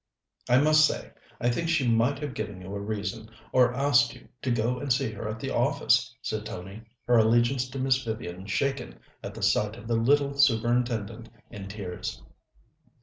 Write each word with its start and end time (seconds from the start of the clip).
"I 0.49 0.57
must 0.57 0.87
say, 0.87 1.11
I 1.39 1.51
think 1.51 1.69
she 1.69 1.87
might 1.87 2.17
have 2.17 2.33
given 2.33 2.59
you 2.59 2.73
a 2.73 2.79
reason, 2.79 3.29
or 3.51 3.71
asked 3.75 4.15
you 4.15 4.29
to 4.41 4.49
go 4.49 4.79
and 4.79 4.91
see 4.91 5.11
her 5.11 5.27
at 5.27 5.39
the 5.39 5.51
office," 5.51 6.15
said 6.23 6.43
Tony, 6.43 6.81
her 7.05 7.19
allegiance 7.19 7.69
to 7.69 7.77
Miss 7.77 8.03
Vivian 8.03 8.47
shaken 8.47 8.97
at 9.21 9.35
the 9.35 9.43
sight 9.43 9.75
of 9.75 9.87
the 9.87 9.95
little 9.97 10.33
Superintendent 10.33 11.29
in 11.51 11.67
tears. 11.67 12.23